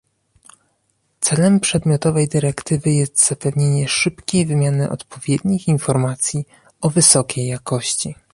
[1.19, 6.45] Celem przedmiotowej dyrektywy jest zapewnienie szybkiej wymiany odpowiednich informacji
[6.81, 8.15] o wysokiej jakości